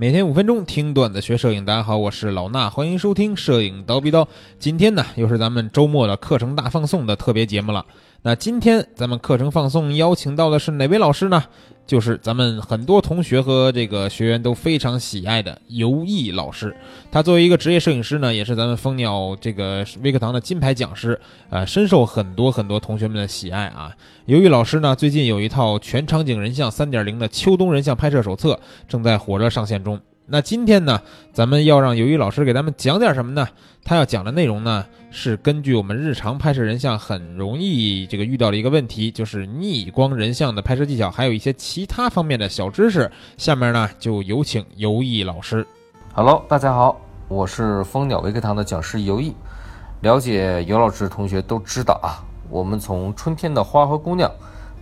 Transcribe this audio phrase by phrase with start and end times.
[0.00, 4.26] 每天五分钟听段子学摄影，大家好，我是老衲，欢迎收听摄影叨逼叨。
[4.58, 7.84] 今天呢，又是咱们周末的课程大放送的特别节目了。
[8.22, 11.44] 那今天咱们课程放送邀请到的是哪位老师呢？
[11.90, 16.72] 就是咱们很多同学和这个学员都非常喜爱的游毅老师。
[17.10, 23.90] 他作为一个职业摄影师呢，也是咱们蜂鸟这个微课堂的金牌讲师，呃，深受很多很多同学们的喜爱啊。
[24.26, 30.00] 尤毅老师呢，最近有一套全场景人像三点零的秋冬人像拍摄手册，正在火热上线中。
[30.32, 31.02] 那今天呢，
[31.32, 33.48] 咱们要让尤毅老师给咱们讲点什么呢？
[33.84, 43.10] 他要讲的内容呢，是根据我们日常拍摄人像很容易这个遇到的一个问题，就是逆光人像的拍摄技巧，还有一些其他方面的小知识。
[43.36, 45.66] 下面呢，就有请尤毅老师。
[46.14, 49.34] Hello，大家好，我是蜂鸟微课堂的讲师尤毅。
[50.02, 54.30] 了解尤老师的同学都知道啊，我们从春天的花和姑娘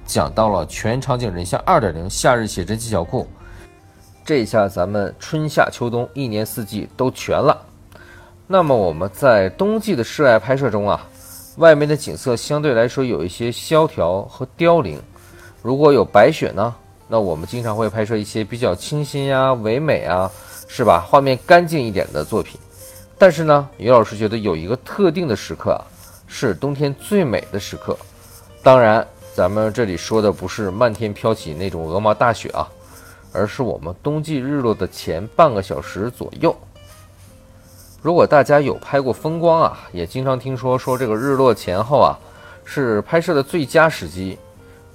[0.04, 3.26] 讲到了全场景人像二点零夏日写真技巧库。
[4.28, 7.58] 这一下咱们春夏秋冬一年四季都全了。
[8.46, 11.02] 那么我们在冬季的室外拍摄中啊，
[11.56, 15.00] 外面的景色相对来说有一些萧条和凋零。
[15.62, 16.74] 如果有白雪呢，
[17.08, 20.30] 那我们经常会拍摄一些比较清新呀、唯美啊，
[20.68, 21.00] 是吧？
[21.08, 22.60] 画面干净一点的作品。
[23.16, 25.80] 但是呢，于老师觉得有一个特定的时刻啊，
[26.26, 27.96] 是冬天最美的时刻。
[28.62, 32.68] 当然，咱们这里说的不是漫天飘起那种鹅毛大雪啊。
[33.32, 36.54] 而是我们冬季日落的前半个小时左右。
[38.00, 42.16] 如果大家有拍过风光啊，也经常听说说这个日落前后啊
[42.64, 44.38] 是拍摄的最佳时机。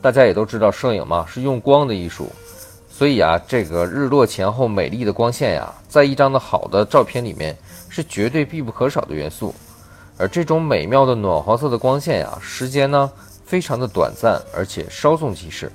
[0.01, 2.29] 大家也都知道，摄影嘛是用光的艺术，
[2.89, 9.55] 所以啊，这个日落前后美丽的光线呀，在一张的好的照片里面是绝对必不可少的元素。
[10.17, 13.09] 而这种美妙的暖黄色的光线呀，时间呢
[13.45, 15.71] 非常的短暂，而且稍纵即逝。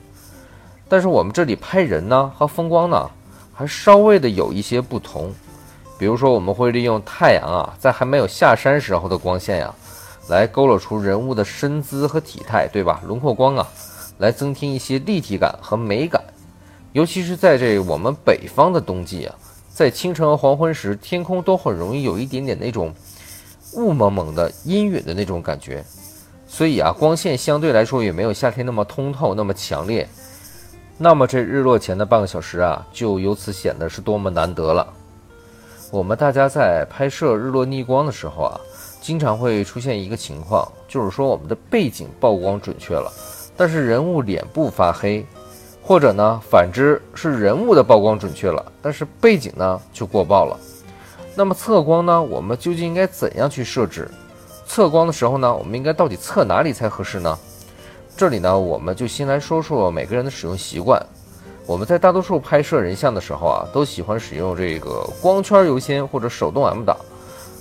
[0.89, 3.11] 但是我们这里拍人呢和风光呢，
[3.53, 5.33] 还稍微的有一些不同。
[5.99, 9.75] 比如说，我们会利用太阳啊在还没有下山时候的光线呀，
[10.29, 13.03] 来勾勒出人物的身姿和体态，对吧？
[13.05, 13.67] 轮廓光啊，
[14.19, 16.23] 来增添一些立体感和美感。
[16.93, 19.35] 尤其是在这我们北方的冬季啊，
[19.75, 22.95] 在清晨和黄昏时，天空都很容易有一点点那种
[23.75, 25.85] 雾蒙蒙的阴云的那种感觉，
[26.47, 30.09] 所以啊，光线相对来说也没有夏天那么通透，那么强烈。
[31.01, 34.85] 那么这日落前的半个小时啊，就由此显得是多么难得了。
[35.93, 38.61] 我们大家在拍摄日落逆光的时候啊，
[39.01, 43.13] 经常会出现一个情况，就是说我们的背景曝光准确了，
[43.57, 45.25] 但是人物脸部发黑，
[45.81, 50.59] 或者呢，反之是人物的曝光准确了，但是背景呢就过曝了。
[51.37, 54.11] 那么测光呢，我们究竟应该怎样去设置？
[54.67, 57.39] 测光的时候呢，我们应该到底测哪里才合适呢？
[58.19, 61.01] 这里呢，我们就先来说说每个人的使用习惯。
[61.65, 66.97] 我们在大多数拍摄人像的时候啊，都喜欢使用这个光圈优先或者手动 M 档。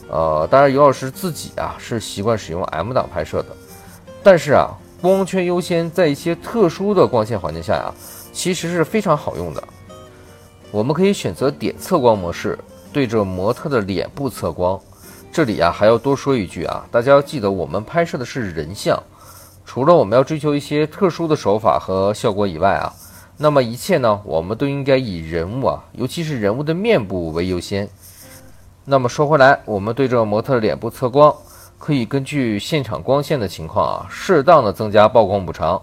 [0.10, 3.50] 呃，当然尤老师自己啊是习惯使用 M 档拍摄的。
[4.24, 7.94] 但是啊，光圈优先在一些特殊的光线环境下呀，
[8.34, 9.64] 其实是非常好用的。
[10.72, 12.58] 我们可以选择点测光模式，
[12.92, 14.80] 对着模特的脸部测光。
[15.32, 19.00] 这里啊还要多说一句啊，大家要记得，我们拍摄的是人像。
[19.68, 22.94] 除了我们要追求一些特殊的手法和效果以外啊，
[23.36, 27.88] 那么一切呢，我们都应该以人物啊，尤其是人物的面部为优先。
[28.86, 31.36] 那么说回来，我们对着模特的脸部测光，
[31.78, 35.80] 可以根据现场光线的情况啊，适当的增加曝光补偿，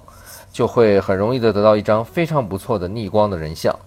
[0.50, 3.78] 就会很容易的得到一张非常不错的逆光的人像。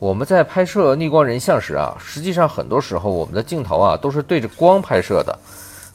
[0.00, 5.38] 我们在拍摄逆光人像时啊，实际上很多时候我们的镜头啊都是对着光拍摄的。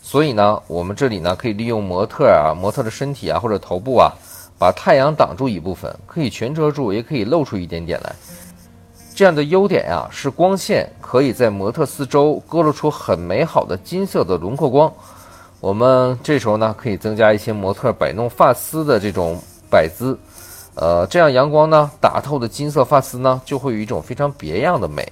[0.02, 4.12] 所以呢，我们这里呢可以利用模特啊、模特的身体啊或者头部啊，
[4.58, 8.16] 把太阳挡住一部分，可以全遮住，也可以露出一点点来。
[9.14, 14.92] 这样的优点呀，是光线可以在模特四周勾勒出很美好的金色的轮廓光。
[15.60, 19.38] 我们这时候呢，可以增加一些模特摆弄发丝的这种
[19.70, 20.18] 摆姿，
[20.74, 25.08] 呃，这样阳光呢打透的金色发丝呢，就会有一种非常别样的美。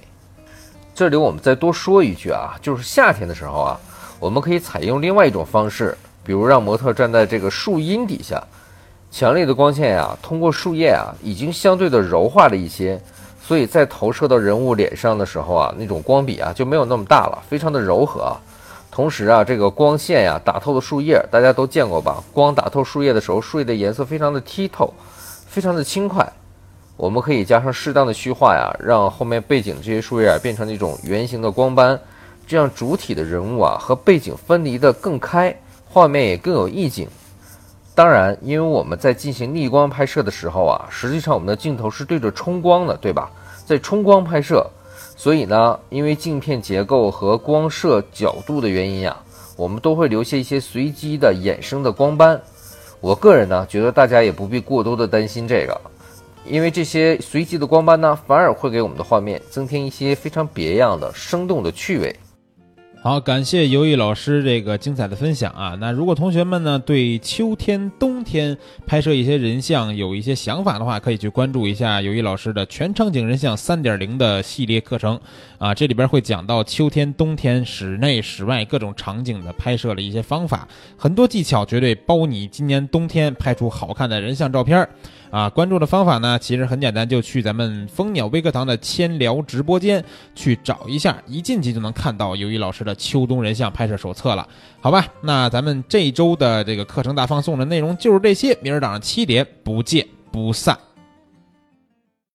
[0.94, 3.78] 这里我们再多说一句啊，就是夏天的时候啊。
[4.20, 8.42] 我们可以采用另外一种方式，比如让模特站在这个树荫底下，
[9.10, 13.00] 强烈的光线呀，通过树叶啊，已经相对的柔化了一些，
[13.40, 18.36] 所以在投射到人物脸上的时候啊，那种光比啊就没有那么大了，非常的柔和。
[18.90, 22.20] 同时啊，这个光线呀打透的树叶，大家都见过吧？
[22.32, 24.92] 光打透树叶的时候，树叶的颜色非常的剔透，
[25.46, 26.26] 非常的轻快。
[26.96, 31.96] 我们可以加上适当的虚化呀，让后面背景这些树叶变成那种圆形的光斑。
[32.48, 35.54] 这样主体的人物啊和背景分离的更开，
[35.86, 37.06] 画面也更有意境。
[37.94, 43.30] 当然，因为我们在进行逆光拍摄的时候啊，实际上我们的镜头是对着冲光的，对吧？
[43.66, 44.66] 在冲光拍摄，
[45.14, 49.14] 所以呢，因为镜片结构和光射角度的原因呀，
[49.54, 52.40] 我们都会留下一些随机的衍生的光斑。
[53.00, 55.78] 我个人呢，觉得大家也不必过多的担心这个，
[56.46, 62.16] 因为这些随机的光斑呢，反而会给我们的画面增添一些非常别样的、生动的趣味。
[63.00, 65.76] 好，感谢尤毅老师这个精彩的分享啊！
[65.80, 75.18] 那如果同学们呢对秋天、冬天拍摄一些人像有一些想法的话，可以去关注一下尤毅老师的全场景人像三点零的系列课程
[75.58, 75.72] 啊！
[75.72, 80.66] 这里边会讲到秋天、冬天室内、室外各种场景的拍摄的一些方法，
[80.96, 84.86] 很多技巧绝对包你今年冬天拍出好看的人像照片。
[85.30, 90.02] 啊，关注的方法呢，其实很简单，就去咱们蜂鸟微课堂的千聊直播间
[90.34, 94.46] 去找一下，一进去就能看到尤一老师秋冬人像拍摄手册了，
[94.80, 95.06] 好吧？
[95.20, 100.78] 那咱们这周的这个课程大放送的内容就是这些，明儿早上七点不见不散。